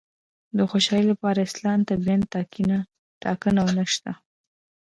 [0.57, 2.19] د خوشالي لپاره اصلاً طبیعي
[3.23, 4.11] ټاکنه نشته.